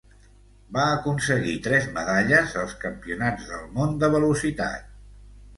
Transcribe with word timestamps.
Va 0.77 0.85
aconseguir 0.93 1.53
tres 1.67 1.85
medalles 1.99 2.55
als 2.63 2.73
Campionats 2.87 3.47
del 3.53 3.69
món 3.79 3.95
de 4.05 4.11
velocitat. 4.19 4.91